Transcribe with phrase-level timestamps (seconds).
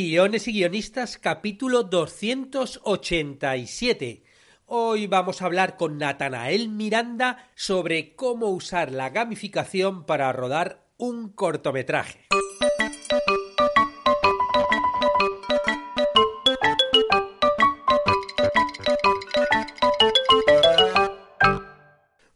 [0.00, 4.22] Guiones y Guionistas capítulo 287.
[4.66, 11.30] Hoy vamos a hablar con Natanael Miranda sobre cómo usar la gamificación para rodar un
[11.30, 12.28] cortometraje.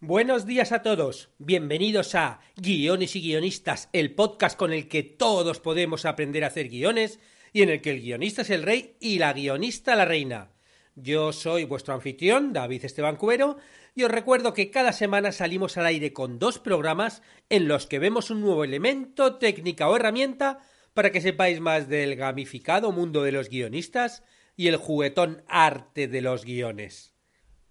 [0.00, 5.60] Buenos días a todos, bienvenidos a Guiones y Guionistas, el podcast con el que todos
[5.60, 7.20] podemos aprender a hacer guiones
[7.52, 10.50] y en el que el guionista es el rey y la guionista la reina.
[10.94, 13.56] Yo soy vuestro anfitrión, David Esteban Cubero,
[13.94, 17.98] y os recuerdo que cada semana salimos al aire con dos programas en los que
[17.98, 20.60] vemos un nuevo elemento, técnica o herramienta
[20.94, 24.22] para que sepáis más del gamificado mundo de los guionistas
[24.56, 27.14] y el juguetón arte de los guiones.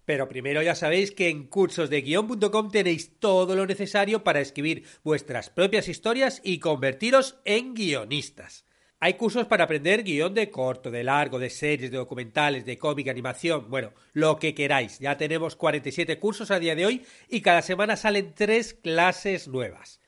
[0.04, 5.88] Pero primero ya sabéis que en cursosdeguion.com tenéis todo lo necesario para escribir vuestras propias
[5.88, 8.64] historias y convertiros en guionistas.
[9.04, 13.08] Hay cursos para aprender guion de corto, de largo, de series, de documentales, de cómic,
[13.08, 15.00] animación, bueno, lo que queráis.
[15.00, 20.00] Ya tenemos 47 cursos a día de hoy y cada semana salen tres clases nuevas.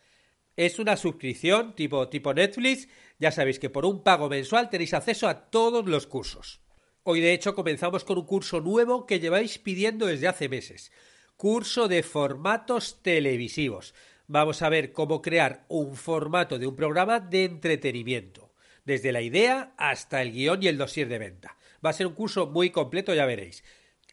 [0.54, 2.86] Es una suscripción tipo, tipo Netflix,
[3.18, 6.60] ya sabéis que por un pago mensual tenéis acceso a todos los cursos.
[7.02, 10.92] Hoy de hecho comenzamos con un curso nuevo que lleváis pidiendo desde hace meses.
[11.36, 13.92] Curso de formatos televisivos.
[14.28, 18.43] Vamos a ver cómo crear un formato de un programa de entretenimiento,
[18.84, 21.56] desde la idea hasta el guion y el dossier de venta.
[21.84, 23.64] Va a ser un curso muy completo, ya veréis.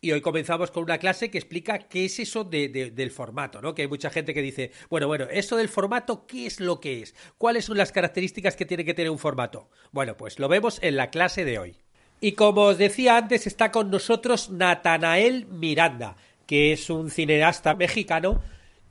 [0.04, 3.76] Y hoy comenzamos con una clase que explica qué es eso del formato, ¿no?
[3.76, 7.04] Que hay mucha gente que dice, bueno, bueno, eso del formato, ¿qué es lo que
[7.04, 7.14] es?
[7.38, 9.70] ¿Cuáles son las características que tiene que tener un formato?
[9.92, 11.78] Bueno, pues lo vemos en la clase de hoy.
[12.20, 16.16] Y como os decía antes, está con nosotros Natanael Miranda,
[16.48, 18.42] que es un cineasta mexicano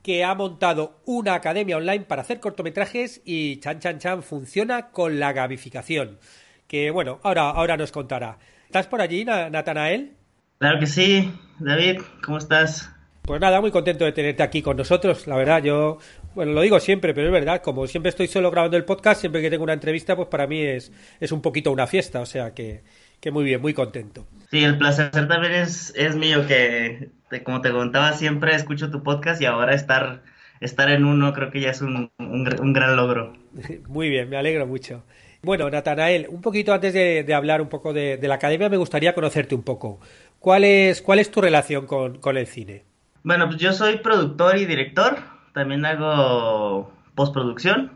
[0.03, 5.19] que ha montado una academia online para hacer cortometrajes y Chan Chan Chan funciona con
[5.19, 6.19] la gamificación.
[6.67, 8.37] Que bueno, ahora, ahora nos contará.
[8.65, 10.13] ¿Estás por allí, Natanael?
[10.57, 12.89] Claro que sí, David, ¿cómo estás?
[13.21, 15.27] Pues nada, muy contento de tenerte aquí con nosotros.
[15.27, 15.99] La verdad, yo,
[16.33, 19.41] bueno, lo digo siempre, pero es verdad, como siempre estoy solo grabando el podcast, siempre
[19.41, 22.53] que tengo una entrevista, pues para mí es, es un poquito una fiesta, o sea
[22.53, 22.83] que,
[23.21, 24.25] que muy bien, muy contento.
[24.49, 27.09] Sí, el placer también es, es mío, que
[27.39, 30.23] como te contaba, siempre escucho tu podcast y ahora estar,
[30.59, 33.33] estar en uno creo que ya es un, un, gran logro.
[33.87, 35.03] Muy bien, me alegro mucho.
[35.43, 39.55] Bueno, Natanael, un poquito antes de, hablar un poco de, la academia, me gustaría conocerte
[39.55, 39.99] un poco.
[40.39, 42.83] ¿Cuál es, cuál es tu relación con, con el cine?
[43.23, 45.17] Bueno, pues yo soy productor y director,
[45.53, 47.91] también hago postproducción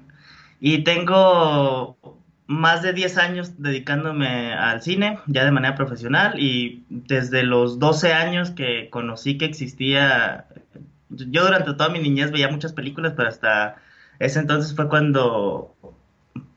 [0.59, 1.97] y tengo
[2.47, 8.13] más de 10 años dedicándome al cine, ya de manera profesional, y desde los 12
[8.13, 10.47] años que conocí que existía,
[11.09, 13.77] yo durante toda mi niñez veía muchas películas, pero hasta
[14.19, 15.75] ese entonces fue cuando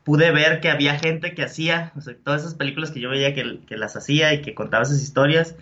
[0.03, 3.77] pude ver que había gente que hacía, todas esas películas que yo veía que, que,
[3.77, 5.55] las hacía y que contaba esas historias,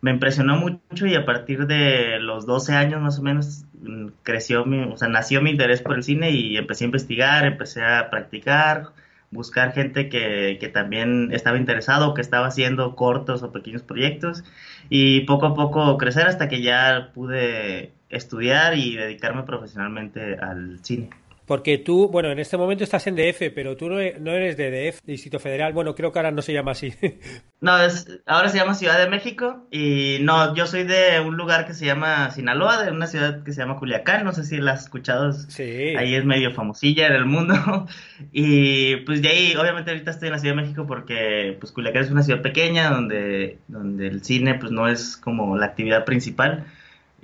[0.00, 4.64] me impresionó mucho y a partir de los 12 años más o menos mm, creció
[4.64, 8.10] mi, o sea, nació mi interés por el cine y empecé a investigar, empecé a
[8.10, 8.92] practicar,
[9.32, 14.44] buscar gente que, que también estaba interesado, que estaba haciendo cortos o pequeños proyectos
[14.88, 21.10] y poco a poco crecer hasta que ya pude estudiar y dedicarme profesionalmente al cine.
[21.46, 24.70] Porque tú, bueno, en este momento estás en DF, pero tú no, e, eres de
[24.70, 25.72] DF, Distrito Federal.
[25.72, 26.92] Bueno, creo que ahora no se llama así.
[27.62, 29.68] No, es, ahora se llama Ciudad de México.
[29.70, 33.52] Y no, yo soy de un lugar que se llama Sinaloa, de una ciudad que
[33.52, 34.24] se llama Culiacán.
[34.24, 35.32] No sé si la has escuchado.
[35.32, 35.94] Sí.
[35.96, 37.54] Ahí es medio famosilla en el mundo.
[38.32, 42.02] Y pues de ahí, obviamente, ahorita estoy en la Ciudad de México porque pues Culiacán
[42.02, 46.64] es una ciudad pequeña donde, donde el cine pues no es como la actividad principal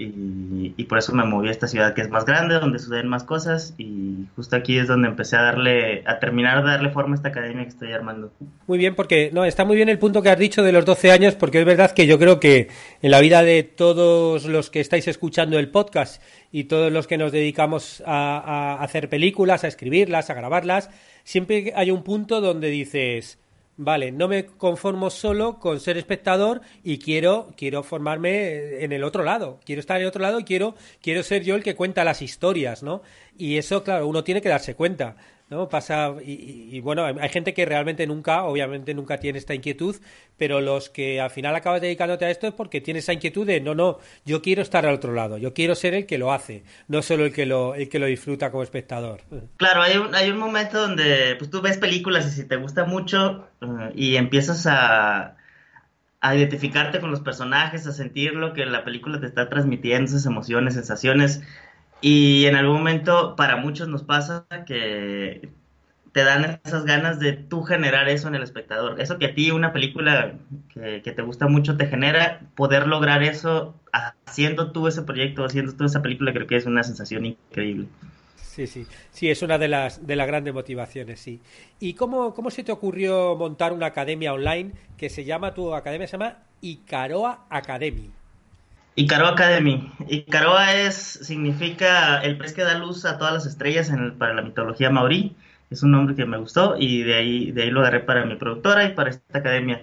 [0.01, 3.25] y, por eso me moví a esta ciudad que es más grande, donde suceden más
[3.25, 7.17] cosas y justo aquí es donde empecé a darle, a terminar de darle forma a
[7.17, 8.33] esta academia que estoy armando.
[8.69, 11.11] Muy bien, porque no, está muy bien el punto que has dicho de los 12
[11.11, 12.69] años, porque es verdad que yo creo que
[13.03, 16.23] en la vida de todos los que estáis escuchando el podcast
[16.53, 20.91] y todos los que nos dedicamos a hacer películas, a escribirlas, a grabarlas,
[21.25, 23.39] siempre hay un punto donde dices,
[23.79, 29.23] vale, no me conformo solo con ser espectador y quiero, quiero formarme en el otro
[29.23, 32.05] lado, quiero estar en el otro lado y quiero, quiero ser yo el que cuenta
[32.05, 33.03] las historias, ¿no?
[33.39, 35.17] Y eso, claro, uno tiene que darse cuenta.
[35.51, 35.69] ¿No?
[35.69, 39.97] Pasa, y, bueno, hay gente que realmente nunca, obviamente nunca tiene esta inquietud,
[40.37, 43.61] pero los que al final acabas dedicándote a esto es porque tienes esa inquietud de,
[43.61, 46.65] no, no, yo quiero estar al otro lado, yo quiero ser el que lo hace,
[46.87, 49.23] no solo el que lo, el que lo disfruta como espectador.
[49.57, 52.85] Claro, hay un, hay un momento donde pues, tú ves películas y si te gusta
[52.85, 55.37] mucho eh, y empiezas a,
[56.21, 60.27] a identificarte con los personajes, a sentir lo que la película te está transmitiendo, esas
[60.27, 61.43] emociones, sensaciones,
[62.01, 65.51] y en algún momento, para muchos nos pasa que
[66.13, 69.01] te dan esas ganas de tú generar eso en el espectador.
[69.01, 70.35] Eso que a ti una película
[70.73, 73.75] que, te gusta mucho te genera, poder lograr eso
[74.27, 77.89] haciendo tú ese proyecto, haciendo tú esa película, creo que es una sensación increíble.
[78.37, 81.41] Sí, sí, sí, es una de las, de las grandes motivaciones, sí.
[81.79, 86.09] ¿Y cómo, cómo se te ocurrió montar una academia online que se llama, tu academia
[86.09, 88.11] se llama Icaroa Academy?
[88.99, 89.93] Icaroa Academy.
[90.09, 94.43] Icaroa es, significa el pez que da luz a todas las estrellas en para la
[94.43, 95.37] mitología maorí
[95.71, 98.37] es un nombre que me gustó y de ahí, de ahí lo agarré para mi
[98.37, 99.83] productora y para esta academia.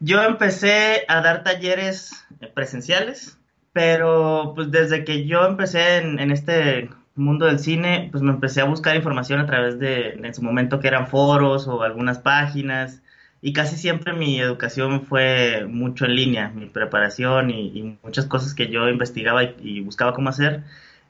[0.00, 3.38] Yo empecé a dar talleres presenciales,
[3.72, 8.64] pero pues desde que yo empecé en, este mundo del cine, pues me empecé a
[8.64, 13.02] buscar información a través de, en su momento que eran foros o algunas páginas,
[13.42, 18.68] y casi siempre mi educación fue mucho en línea, mi preparación y, muchas cosas que
[18.68, 20.64] yo investigaba y, buscaba cómo hacer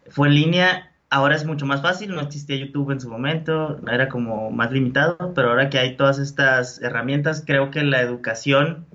[0.08, 4.08] fue en línea ahora es mucho más fácil, no existía YouTube en su momento, era
[4.08, 8.86] como más limitado, pero ahora que hay todas estas herramientas, creo que la educación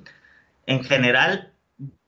[0.65, 1.51] en general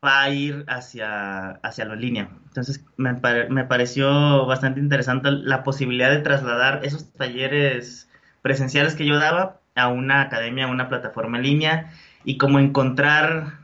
[0.03, 2.29] va a ir hacia, hacia lo en línea.
[2.47, 3.13] Entonces me,
[3.49, 8.09] me pareció bastante interesante la posibilidad de trasladar esos talleres
[8.41, 11.93] presenciales que yo daba a una academia, a una plataforma en línea
[12.25, 13.59] y como encontrar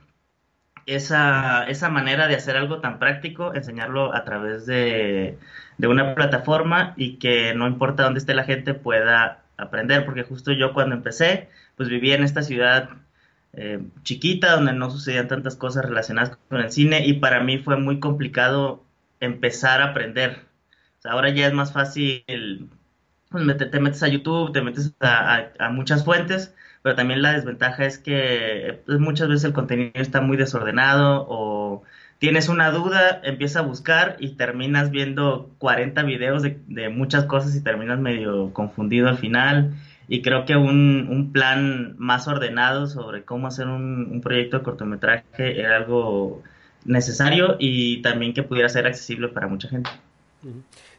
[0.86, 5.38] esa, esa manera de hacer algo tan práctico, enseñarlo a través de,
[5.78, 10.52] de una plataforma y que no importa dónde esté la gente pueda aprender, porque justo
[10.52, 12.90] yo cuando empecé, pues vivía en esta ciudad
[13.54, 17.78] eh, chiquita donde no sucedían tantas cosas relacionadas con el cine y para mí fue
[17.78, 18.84] muy complicado
[19.20, 20.46] empezar a aprender.
[21.06, 22.70] ahora ya es más fácil,
[23.34, 26.54] pues te metes a YouTube, te metes a, muchas fuentes,
[26.84, 31.84] pero también la desventaja es que pues, muchas veces el contenido está muy desordenado o
[32.20, 37.64] tienes una duda, empieza a buscar y terminas viendo 40 videos de, muchas cosas y
[37.64, 39.74] terminas medio confundido al final.
[40.08, 45.78] Y creo que un, plan más ordenado sobre cómo hacer un proyecto de cortometraje era
[45.78, 46.44] algo
[46.86, 49.90] necesario y también que pudiera ser accesible para mucha gente.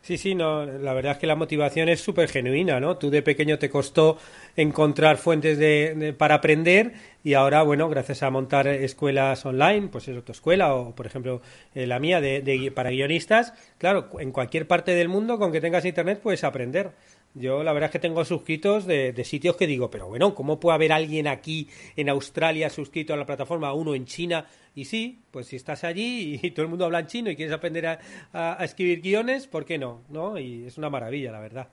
[0.05, 2.99] Sí, sí, no, la verdad es que la motivación es súper genuina, ¿no?
[2.99, 4.19] Tú de pequeño te costó
[4.55, 6.93] encontrar fuentes de, para aprender
[7.23, 11.41] y ahora, bueno, gracias a montar escuelas online, pues es tu escuela o, por ejemplo,
[11.75, 15.87] eh, la mía de, para guionistas, claro, en cualquier parte del mundo con que tengas
[15.87, 16.91] internet puedes aprender.
[17.35, 20.77] Yo la verdad es que tengo suscritos de, sitios que digo, pero bueno, ¿cómo puede
[20.77, 24.47] haber alguien aquí en Australia suscrito a la plataforma, uno en China?
[24.77, 27.55] Y sí, pues si estás allí y, todo el mundo habla en chino y quieres
[27.55, 27.99] aprender
[28.33, 30.03] a, escribir guiones, ¿por qué no?
[30.09, 30.39] ¿no?
[30.39, 31.69] Y es una maravilla, la verdad.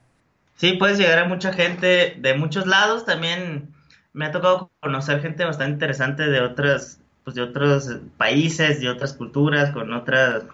[0.56, 3.06] Sí, puedes llegar a mucha gente de muchos lados.
[3.06, 3.68] También
[4.12, 9.14] me ha tocado conocer gente bastante interesante de otras, pues de otros países, de otras
[9.14, 10.44] culturas, con otras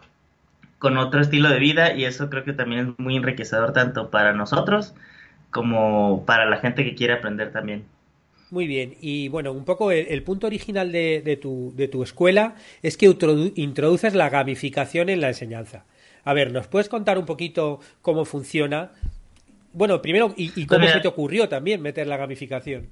[0.78, 4.32] con otro estilo de vida y eso creo que también es muy enriquecedor tanto para
[4.32, 4.94] nosotros
[5.50, 7.84] como para la gente que quiere aprender también.
[8.50, 12.54] Muy bien, y bueno, un poco el, punto original de, de, tu, de tu escuela
[12.82, 13.14] es que
[13.56, 15.84] introduces la gamificación en la enseñanza.
[16.24, 18.92] A ver, ¿nos puedes contar un poquito cómo funciona?
[19.74, 22.88] Bueno, primero, ¿y, y cómo pues se te ocurrió también meter la gamificación?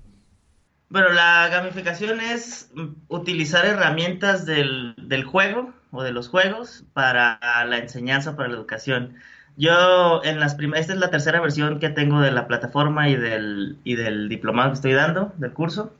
[0.88, 2.70] Bueno, la gamificación es
[3.08, 9.14] utilizar herramientas del, del juego o de los juegos para la enseñanza, para la educación.
[9.56, 13.16] Yo en las primeras, esta es la tercera versión que tengo de la plataforma y
[13.16, 15.92] del, y del diplomado que estoy dando, del curso.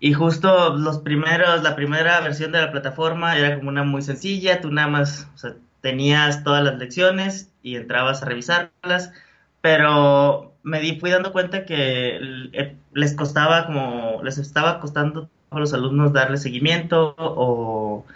[0.00, 4.62] Y justo los primeros, la primera versión de la plataforma era como una muy sencilla,
[4.62, 9.12] tú nada más o sea, tenías todas las lecciones y entrabas a revisarlas,
[9.60, 12.18] pero me di, fui dando cuenta que
[12.52, 18.06] eh, les costaba como, les estaba costando a los alumnos darle seguimiento o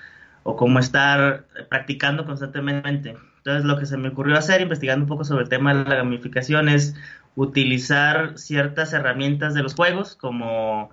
[0.44, 3.16] o como estar practicando constantemente.
[3.38, 5.96] Entonces lo que se me ocurrió hacer, investigando un poco sobre el tema de la
[5.96, 6.94] gamificación, es
[7.34, 10.90] utilizar ciertas herramientas de los juegos, como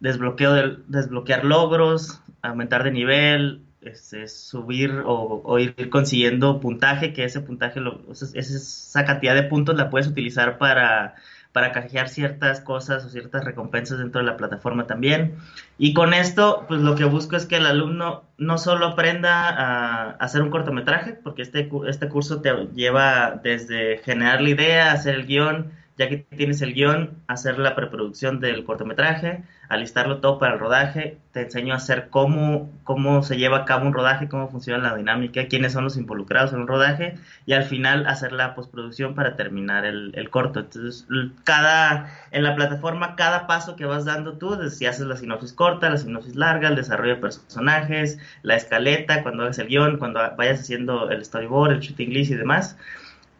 [0.00, 7.40] desbloqueo de, desbloquear logros, aumentar de nivel, este, subir o, ir consiguiendo puntaje, que ese
[7.40, 11.16] puntaje, lo, esa cantidad de puntos la puedes utilizar para
[11.58, 15.34] para canjear ciertas cosas o ciertas recompensas dentro de la plataforma también.
[15.76, 20.10] Y con esto, pues lo que busco es que el alumno no solo aprenda a,
[20.20, 25.26] hacer un cortometraje, porque este, este curso te lleva desde generar la idea, hacer el
[25.26, 30.60] guion, ya que tienes el guion, hacer la preproducción del cortometraje, alistarlo todo para el
[30.60, 34.82] rodaje, te enseño a hacer cómo, cómo se lleva a cabo un rodaje, cómo funciona
[34.82, 39.14] la dinámica, quiénes son los involucrados en el rodaje y al final hacer la postproducción
[39.14, 40.60] para terminar el, el corto.
[40.60, 41.06] Entonces,
[41.44, 45.90] cada, en la plataforma, cada paso que vas dando tú, si haces la sinopsis corta,
[45.90, 50.60] la sinopsis larga, el desarrollo de personajes, la escaleta, cuando hagas el guion, cuando vayas
[50.60, 52.78] haciendo el storyboard, el shooting list y demás,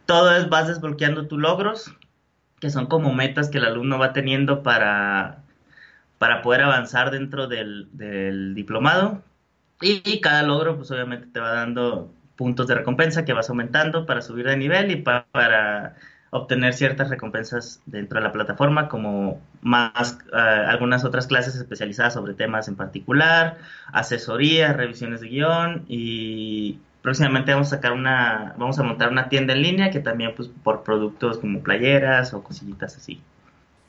[0.05, 1.95] todo es, vas desbloqueando tus logros
[2.59, 5.43] que son como metas que el alumno va teniendo para,
[6.19, 9.23] para poder avanzar dentro del, diplomado.
[9.81, 14.21] Y, cada logro, pues obviamente te va dando puntos de recompensa que vas aumentando para
[14.21, 15.95] subir de nivel y para
[16.31, 22.33] obtener ciertas recompensas dentro de la plataforma, como más eh, algunas otras clases especializadas sobre
[22.33, 23.57] temas en particular,
[23.91, 29.53] asesorías, revisiones de guion y próximamente vamos a sacar una, vamos a montar una tienda
[29.53, 33.21] en línea que también pues por productos como playeras o cosillitas así.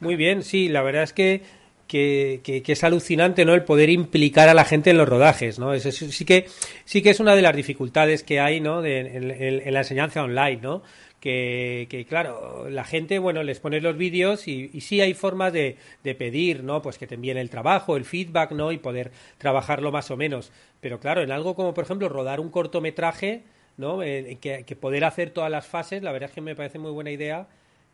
[0.00, 1.42] Muy bien, sí, la verdad es que
[1.90, 5.74] que, que, es alucinante no el poder implicar a la gente en los rodajes no
[5.74, 6.46] eso sí que
[6.84, 10.82] sí que es una de las dificultades que hay no en, la enseñanza online no
[11.18, 15.52] que, que, claro, la gente, bueno, les pones los vídeos y, y sí hay formas
[15.52, 16.80] de, de, pedir, ¿no?
[16.80, 18.72] Pues que te envíen el trabajo, el feedback, ¿no?
[18.72, 20.50] Y poder trabajarlo más o menos.
[20.80, 23.42] Pero claro, en algo como, por ejemplo, rodar un cortometraje,
[23.76, 24.02] ¿no?
[24.02, 26.90] Eh, que, que, poder hacer todas las fases, la verdad es que me parece muy
[26.90, 27.48] buena idea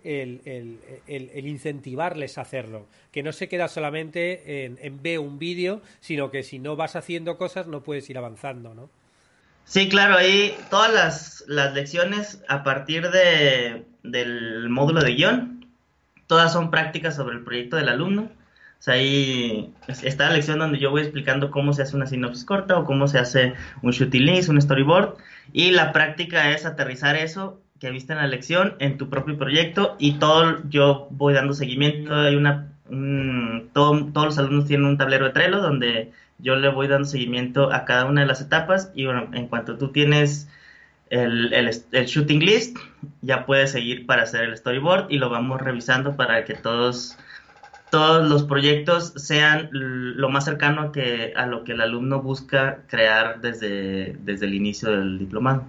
[0.04, 2.86] el, el, el, incentivarles a hacerlo.
[3.12, 6.96] Que no se queda solamente en, en ver un vídeo, sino que si no vas
[6.96, 8.88] haciendo cosas no puedes ir avanzando, ¿no?
[9.64, 15.66] Sí, claro, ahí todas las, las lecciones a partir de, del módulo de guion,
[16.28, 18.30] todas son prácticas sobre el proyecto del alumno.
[18.78, 22.44] O sea, ahí está la lección donde yo voy explicando cómo se hace una sinopsis
[22.44, 25.16] corta o cómo se hace un shooting list, un storyboard.
[25.52, 29.96] Y la práctica es aterrizar eso que viste en la lección en tu propio proyecto
[29.98, 32.14] y todo yo voy dando seguimiento.
[32.14, 32.68] Hay una,
[33.72, 37.84] todos los alumnos tienen un tablero de Trello donde yo le voy dando seguimiento a
[37.84, 40.48] cada una de las etapas y bueno, en cuanto tú tienes
[41.10, 42.78] el, el, shooting list,
[43.22, 47.16] ya puedes seguir para hacer el storyboard y lo vamos revisando para que todos,
[47.90, 53.40] todos los proyectos sean lo más cercano que, a lo que el alumno busca crear
[53.40, 55.64] desde, desde el inicio del diplomado.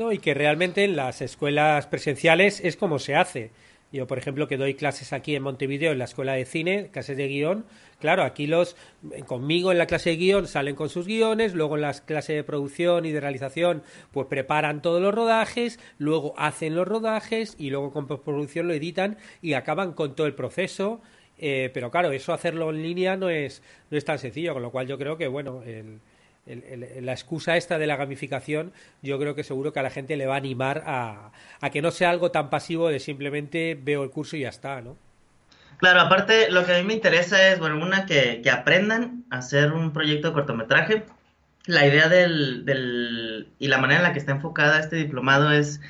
[0.00, 3.50] No, y que realmente en las escuelas presenciales es como se hace.
[3.92, 7.18] Yo, por ejemplo, que doy clases aquí en Montevideo en la escuela de cine, clases
[7.18, 7.66] de guion,
[7.98, 8.76] Claro, aquí los
[9.26, 12.44] conmigo en la clase de guion salen con sus guiones, luego en las clases de
[12.44, 17.92] producción y de realización pues preparan todos los rodajes, luego hacen los rodajes y luego
[17.92, 21.02] con postproducción lo editan y acaban con todo el proceso.
[21.36, 24.70] Eh, pero claro, eso hacerlo en línea no es, no es tan sencillo, con lo
[24.70, 25.62] cual yo creo que, bueno,
[27.00, 30.26] la excusa esta de la gamificación, yo creo que seguro que a la gente le
[30.26, 34.10] va a animar a, a que no sea algo tan pasivo de simplemente veo el
[34.10, 34.96] curso y ya está, ¿no?
[35.80, 39.38] Claro, aparte lo que a mí me interesa es, bueno, una, que, que aprendan a
[39.38, 41.04] hacer un proyecto de cortometraje.
[41.64, 45.80] La idea del, del, y la manera en la que está enfocada este diplomado es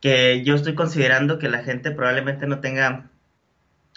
[0.00, 3.08] que yo estoy considerando que la gente probablemente no tenga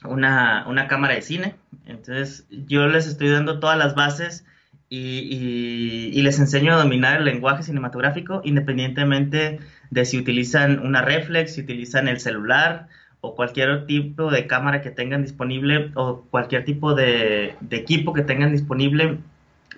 [0.05, 1.55] una, una cámara de cine.
[1.85, 4.45] Entonces yo les estoy dando todas las bases
[4.93, 9.59] y, y, y, les enseño a dominar el lenguaje cinematográfico independientemente
[9.89, 14.91] de si utilizan una reflex, si utilizan el celular o cualquier tipo de cámara que
[14.91, 19.17] tengan disponible o cualquier tipo de, equipo que tengan disponible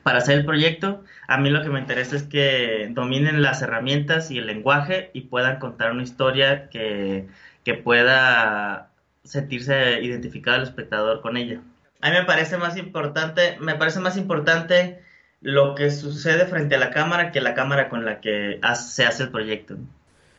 [0.04, 1.02] para hacer el proyecto.
[1.30, 5.22] A mí lo que me interesa es que dominen las herramientas y el lenguaje y
[5.22, 7.28] puedan contar una historia que,
[7.64, 8.90] que pueda
[9.24, 11.62] sentirse identificado el espectador con ella.
[12.02, 15.05] A mí me parece más importante, me parece más importante
[15.46, 19.24] lo que sucede frente a la cámara que la cámara con la que se hace
[19.24, 19.78] el proyecto.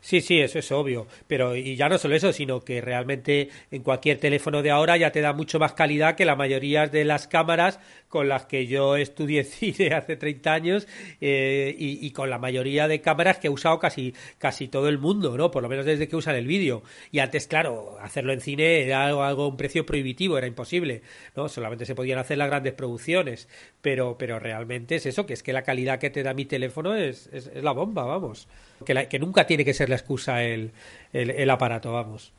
[0.00, 1.06] Sí, sí, eso es obvio.
[1.28, 5.12] Pero, y ya no solo eso, sino que realmente en cualquier teléfono de ahora ya
[5.12, 7.78] te da mucho más calidad que la mayoría de las cámaras
[8.16, 10.88] con las que yo estudié cine hace 30 años
[11.20, 15.36] eh, y, con la mayoría de cámaras que ha usado casi, casi todo el mundo,
[15.36, 15.50] ¿no?
[15.50, 16.82] Por lo menos desde que usan el vídeo.
[17.10, 21.02] Y antes, claro, hacerlo en cine era algo, un precio prohibitivo, era imposible,
[21.36, 21.50] ¿no?
[21.50, 23.48] Solamente se podían hacer las grandes producciones.
[23.82, 26.94] Pero, pero realmente es eso, que es que la calidad que te da mi teléfono
[26.94, 28.48] es, es, es la bomba, vamos
[28.84, 30.72] que, que nunca tiene que ser la excusa el,
[31.12, 32.32] el, aparato, vamos.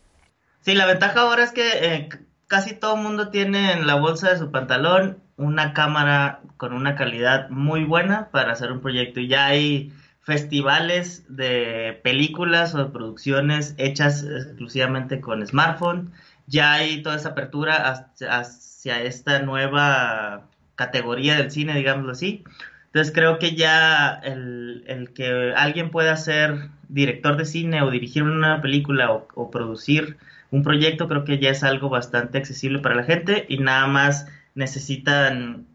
[0.61, 2.09] Sí, la ventaja ahora es que eh,
[2.47, 6.95] casi todo el mundo tiene en la bolsa de su pantalón una cámara con una
[6.95, 9.19] calidad muy buena para hacer un proyecto.
[9.19, 16.11] Ya hay festivales de películas o de producciones hechas exclusivamente con smartphone.
[16.47, 20.43] Ya hay toda esa apertura hacia esta nueva
[20.75, 22.43] categoría del cine, digámoslo así.
[22.87, 28.23] Entonces creo que ya el, el, que alguien pueda ser director de cine o dirigir
[28.23, 30.17] una película o, producir
[30.51, 34.27] un proyecto creo que ya es algo bastante accesible para la gente y nada más
[34.55, 35.65] necesitan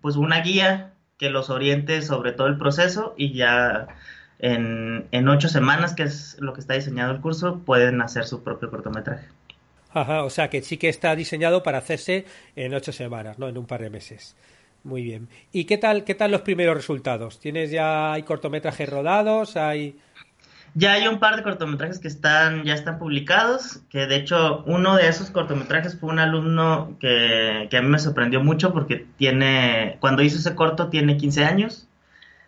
[0.00, 3.88] pues una guía que los oriente sobre todo el proceso y ya
[4.38, 8.42] en, en ocho semanas, que es lo que está diseñado el curso, pueden hacer su
[8.42, 9.26] propio cortometraje.
[9.92, 12.26] Ajá, o sea que sí que está diseñado para hacerse
[12.56, 14.36] en ocho semanas, no en un par de meses.
[14.82, 15.28] Muy bien.
[15.52, 17.40] ¿Y qué tal, qué tal los primeros resultados?
[17.40, 19.56] ¿Tienes ya, hay cortometrajes rodados?
[19.56, 19.96] ¿Hay...?
[20.76, 24.96] Ya hay un par de cortometrajes que están, ya están publicados, que de hecho uno
[24.96, 29.98] de esos cortometrajes fue un alumno que, que a mí me sorprendió mucho porque tiene,
[30.00, 31.86] cuando hizo ese corto tiene 15 años,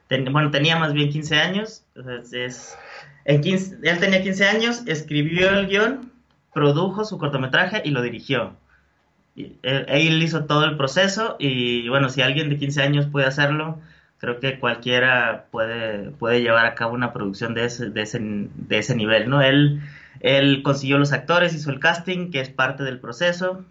[0.09, 1.85] bueno, tenía más bien 15 años,
[2.33, 2.77] es,
[3.25, 6.13] en 15, él tenía 15 años, escribió el guion,
[6.53, 8.57] produjo su cortometraje y lo dirigió.
[9.37, 13.79] él, él hizo todo el proceso y bueno, si alguien de 15 años puede hacerlo,
[14.19, 18.79] creo que cualquiera puede, puede llevar a cabo una producción de ese, de ese, de
[18.79, 19.43] ese nivel, ¿no?
[19.43, 19.83] Él,
[20.21, 23.65] él consiguió los actores, hizo el casting, que es parte del proceso,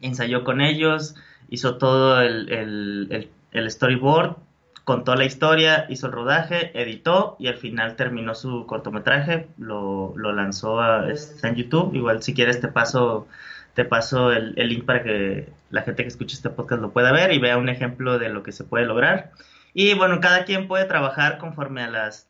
[0.00, 1.14] ensayó con ellos,
[1.48, 4.36] hizo todo el, el, el, storyboard,
[4.84, 10.32] contó la historia, hizo el rodaje, editó y al final terminó su cortometraje, lo, lo
[10.32, 13.28] lanzó a, en YouTube, igual si quieres te paso
[13.74, 17.10] te paso el, el, link para que la gente que escuche este podcast lo pueda
[17.10, 19.32] ver y vea un ejemplo de lo que se puede lograr.
[19.74, 22.28] Y bueno, cada quien puede trabajar conforme a las,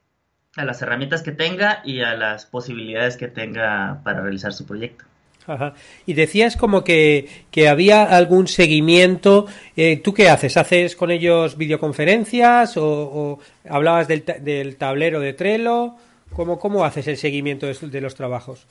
[0.56, 5.04] a las herramientas que tenga y a las posibilidades que tenga para realizar su proyecto.
[5.46, 5.74] Ajá.
[6.06, 9.46] Y decías como que, que había algún seguimiento.
[9.76, 10.56] Eh, ¿Tú qué haces?
[10.56, 15.96] ¿Haces con ellos videoconferencias o, o hablabas del, del, tablero de Trello?
[16.32, 18.66] ¿Cómo, ¿Cómo haces el seguimiento de, de los trabajos?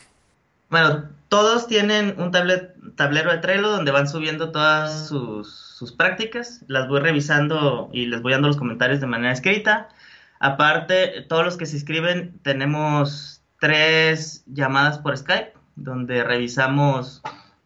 [0.73, 6.63] Bueno, todos tienen un tablet, tablero de Trello donde van subiendo todas sus, sus prácticas,
[6.67, 9.89] las voy revisando y les voy dando los comentarios de manera escrita.
[10.39, 17.21] Aparte, todos los que se inscriben tenemos tres llamadas por Skype, donde revisamos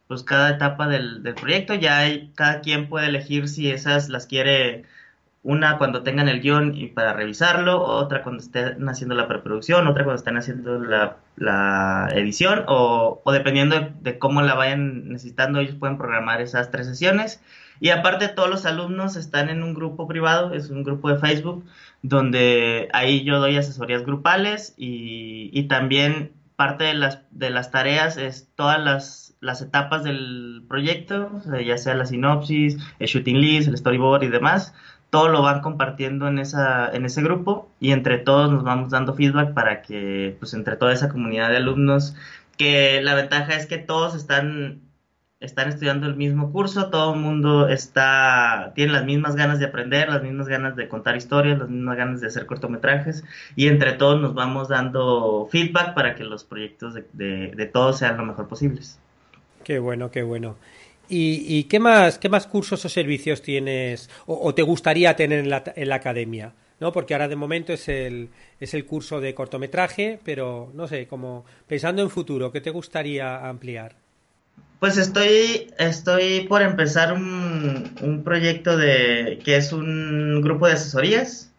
[0.10, 1.76] pues cada etapa del, del proyecto.
[1.76, 4.84] Ya hay, cada quien puede elegir si esas las quiere
[5.48, 10.04] una cuando tengan el guion y para revisarlo, otra cuando estén haciendo la preproducción, otra
[10.04, 16.42] cuando estén haciendo la, edición, o, dependiendo de, cómo la vayan necesitando, ellos pueden programar
[16.42, 17.42] esas tres sesiones.
[17.80, 21.64] Y aparte todos los alumnos están en un grupo privado, es un grupo de Facebook,
[22.02, 28.18] donde ahí yo doy asesorías grupales y, y también parte de las, de las tareas
[28.18, 31.32] es todas las, las etapas del proyecto,
[31.66, 34.74] ya sea la sinopsis, el shooting list, el storyboard y demás,
[35.10, 39.14] todo lo van compartiendo en, esa, en ese grupo y entre todos nos vamos dando
[39.14, 42.16] feedback para que, pues entre toda esa comunidad de alumnos,
[42.58, 44.82] que la ventaja es que todos están
[45.40, 50.10] están estudiando el mismo curso, todo el mundo está, tiene las mismas ganas de aprender,
[50.10, 53.24] las mismas ganas de contar historias, las mismas ganas de hacer cortometrajes
[53.56, 58.00] y entre todos nos vamos dando feedback para que los proyectos de, de, de todos
[58.00, 59.00] sean lo mejor posibles.
[59.64, 60.56] Qué bueno, qué bueno.
[61.10, 65.50] ¿Y, qué, más, qué más cursos o servicios tienes o, o te gustaría tener en
[65.50, 66.54] la, en la academia?
[66.80, 66.92] ¿no?
[66.92, 71.46] Porque ahora de momento es el, es el curso de cortometraje, pero no sé, como
[71.68, 73.96] pensando en futuro, ¿qué te gustaría ampliar?
[74.80, 81.52] Pues estoy, estoy por empezar un, un, proyecto de que es un grupo de asesorías,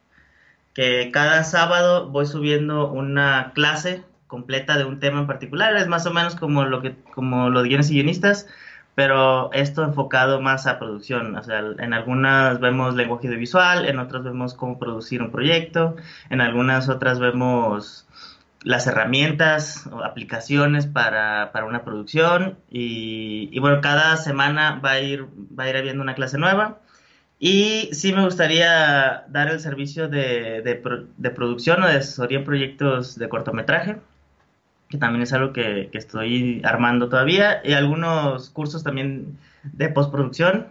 [0.72, 6.06] que cada sábado voy subiendo una clase completa de un tema en particular, es más
[6.06, 8.46] o menos como lo que, como los guiones y guionistas,
[8.98, 14.24] pero esto enfocado más a producción, o sea, en algunas vemos lenguaje audiovisual, en otras
[14.24, 15.94] vemos cómo producir un proyecto,
[16.30, 18.08] en algunas otras vemos
[18.64, 25.00] las herramientas o aplicaciones para, para una producción y, y, bueno, cada semana va a
[25.00, 26.80] ir, va a ir habiendo una clase nueva.
[27.38, 30.82] Y sí me gustaría dar el servicio de, de,
[31.16, 33.98] de producción o de asesoría en proyectos de cortometraje,
[34.88, 40.66] que también es algo que, que estoy armando todavía, y algunos cursos también de postproducción,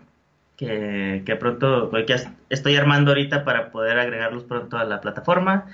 [0.58, 2.16] que, que pronto, que
[2.50, 5.68] estoy armando ahorita para poder agregarlos pronto a la plataforma.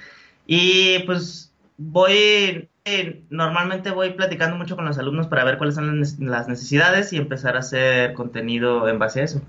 [0.46, 6.02] Y pues voy, eh, normalmente voy platicando mucho con los alumnos para ver cuáles son
[6.02, 9.42] las necesidades y empezar a hacer contenido en base a eso.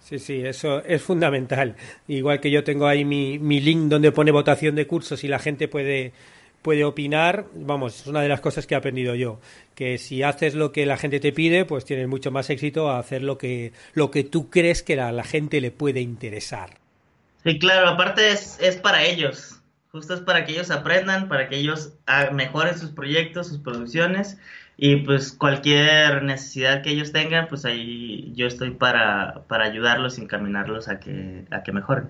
[0.00, 1.76] Sí, sí, eso es fundamental.
[2.08, 5.38] Igual que yo tengo ahí mi, mi link donde pone votación de cursos y la
[5.38, 6.12] gente puede,
[6.62, 9.40] puede opinar, vamos, es una de las cosas que he aprendido yo,
[9.74, 12.98] que si haces lo que la gente te pide, pues tienes mucho más éxito a
[12.98, 16.78] hacer lo que, lo que tú crees que a la gente le puede interesar.
[17.44, 21.56] Sí, claro, aparte es, es para ellos justo es para que ellos aprendan, para que
[21.56, 21.92] ellos
[22.32, 24.38] mejoren sus proyectos, sus producciones
[24.78, 30.22] y pues cualquier necesidad que ellos tengan, pues ahí yo estoy para, para ayudarlos y
[30.22, 32.08] encaminarlos a que, a que mejoren.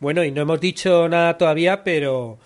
[0.00, 2.38] Bueno, y no hemos dicho nada todavía, pero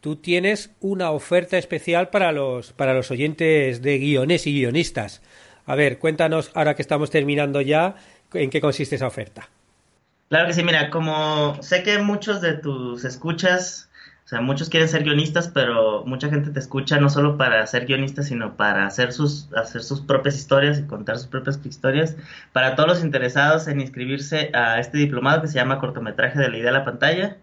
[0.00, 5.22] tú tienes una oferta especial para los, para los oyentes de guiones y guionistas.
[5.66, 7.96] A ver, cuéntanos, ahora que estamos terminando ya,
[8.32, 9.48] en qué consiste esa oferta.
[10.28, 13.90] Claro que sí, mira, como sé que muchos de tus escuchas
[14.24, 17.86] o sea, muchos quieren ser guionistas, pero mucha gente te escucha no solo para ser
[17.86, 22.14] guionista, sino para hacer sus, hacer sus propias historias y contar sus propias historias.
[22.52, 26.58] Para todos los interesados en inscribirse a este diplomado que se llama Cortometraje de la
[26.58, 27.38] idea a la pantalla,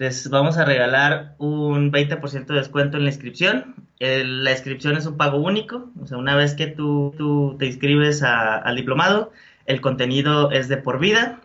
[0.00, 3.74] les vamos a regalar un 20% de descuento en la inscripción.
[3.98, 8.22] la inscripción es un pago único, o sea, una vez que tú, tú te inscribes
[8.22, 9.30] al diplomado,
[9.66, 11.40] el contenido es de por vida.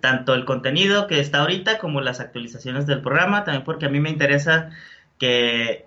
[0.00, 4.00] Tanto el contenido que está ahorita como las actualizaciones del programa, también porque a mí
[4.00, 4.70] me interesa
[5.18, 5.84] que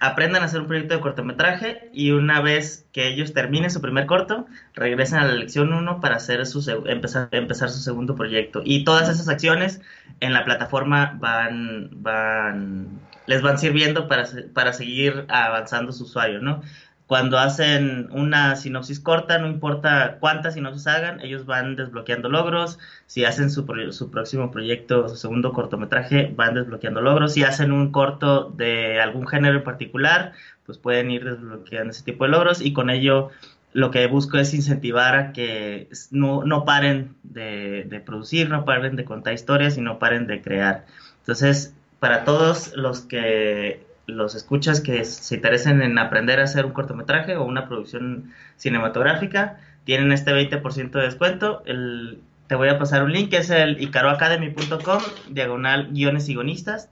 [0.00, 4.06] aprendan a hacer un proyecto de cortometraje y una vez que ellos terminen su primer
[4.06, 8.62] corto, regresen a la lección 1 para hacer su, empezar, empezar su segundo proyecto.
[8.64, 9.80] Y todas esas acciones
[10.20, 16.62] en la plataforma van, van, les van sirviendo para, para seguir avanzando su usuario, ¿no?
[17.08, 22.78] Cuando hacen una sinopsis corta, no importa cuántas sinopsis hagan, ellos van desbloqueando logros.
[23.06, 27.32] Si hacen su, su próximo proyecto, su segundo cortometraje, van desbloqueando logros.
[27.32, 30.32] Si hacen un corto de algún género en particular,
[30.66, 33.30] pues pueden ir desbloqueando ese tipo de logros y con ello
[33.72, 38.96] lo que busco es incentivar a que no, no paren de, de, producir, no paren
[38.96, 40.84] de contar historias y no paren de crear.
[41.20, 46.72] Entonces, para todos los que los escuchas que se interesen en aprender a hacer un
[46.72, 51.62] cortometraje o una producción cinematográfica, tienen este 20% de descuento.
[51.66, 56.90] El, te voy a pasar un link que es el icaroacademy.com, diagonal guiones y guionistas.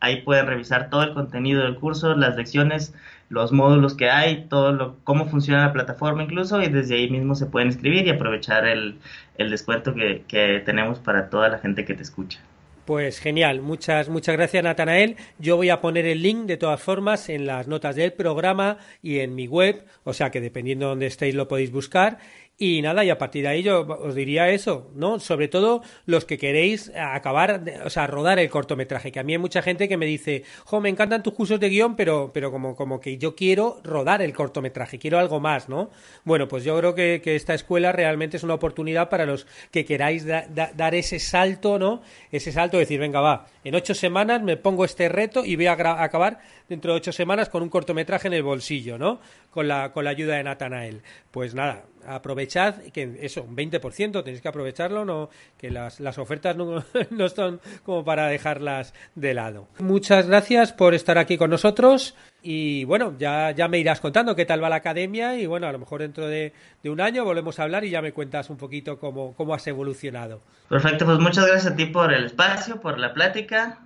[0.00, 2.92] Ahí pueden revisar todo el contenido del curso, las lecciones,
[3.28, 7.34] los módulos que hay, todo lo, cómo funciona la plataforma incluso, y desde ahí mismo
[7.34, 8.98] se pueden inscribir y aprovechar el,
[9.36, 12.40] el descuento que, que tenemos para toda la gente que te escucha.
[12.88, 15.16] Pues genial, muchas, muchas gracias Natanael.
[15.38, 19.18] Yo voy a poner el link de todas formas en las notas del programa y
[19.18, 22.16] en mi web, o sea que dependiendo de donde estéis lo podéis buscar.
[22.60, 25.20] Y nada, y a partir de ahí yo os diría eso, ¿no?
[25.20, 29.38] Sobre todo los que queréis acabar, o sea, rodar el cortometraje, que a mí hay
[29.38, 32.74] mucha gente que me dice, jo, me encantan tus cursos de guion, pero, pero como,
[32.74, 35.90] como que yo quiero rodar el cortometraje, quiero algo más, ¿no?
[36.24, 39.84] Bueno, pues yo creo que, que esta escuela realmente es una oportunidad para los que
[39.84, 42.02] queráis dar ese salto, ¿no?
[42.32, 45.66] Ese salto de decir, venga, va, en ocho semanas me pongo este reto y voy
[45.66, 49.20] a acabar dentro de ocho semanas con un cortometraje en el bolsillo, ¿no?
[49.58, 51.02] Con la, con la ayuda de Natanael.
[51.32, 56.54] Pues nada, aprovechad, que eso, un 20%, tenéis que aprovecharlo, no, que las, las ofertas
[56.54, 59.66] no, no son como para dejarlas de lado.
[59.80, 64.44] Muchas gracias por estar aquí con nosotros y bueno, ya, ya me irás contando qué
[64.46, 67.58] tal va la academia y bueno, a lo mejor dentro de, de un año volvemos
[67.58, 70.40] a hablar y ya me cuentas un poquito cómo, cómo has evolucionado.
[70.68, 73.80] Perfecto, pues muchas gracias a ti por el espacio, por la plática.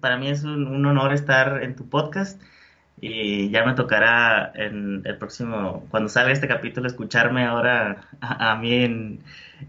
[0.00, 2.42] Para mí es un honor estar en tu podcast
[3.06, 8.72] y ya me tocará en el próximo, cuando salga este capítulo, escucharme ahora a, mí
[8.72, 9.20] en,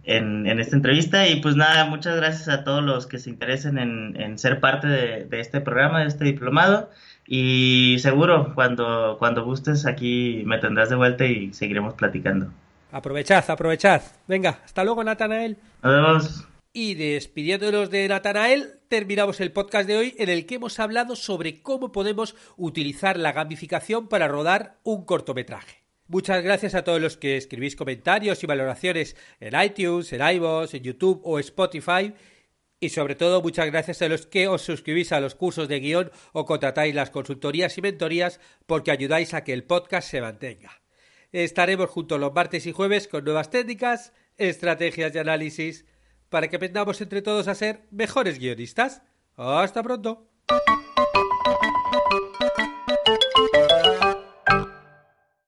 [0.05, 1.27] en, esta entrevista.
[1.27, 4.87] Y pues nada, muchas gracias a todos los que se interesen en, en ser parte
[4.87, 6.89] de, de, este programa, de este diplomado.
[7.27, 12.51] Y seguro, cuando, cuando gustes, aquí me tendrás de vuelta y seguiremos platicando.
[12.93, 14.01] Aprovechad, aprovechad.
[14.29, 15.57] Venga, hasta luego, Natanael.
[15.83, 16.47] Nos vemos.
[16.77, 21.61] Y despidiéndonos de Natanael, terminamos el podcast de hoy en el que hemos hablado sobre
[21.61, 25.85] cómo podemos utilizar la gamificación para rodar un cortometraje.
[26.07, 30.83] Muchas gracias a todos los que escribís comentarios y valoraciones en iTunes, en iVoox, en
[30.83, 32.13] YouTube o Spotify.
[32.81, 36.11] Y sobre todo, muchas gracias a los que os suscribís a los cursos de guion
[36.33, 40.81] o contratáis las consultorías y mentorías porque ayudáis a que el podcast se mantenga.
[41.31, 45.85] Estaremos juntos los martes y jueves con nuevas técnicas, estrategias y análisis
[46.35, 49.01] para que aprendamos entre todos a ser mejores guionistas.
[49.37, 50.27] Hasta pronto.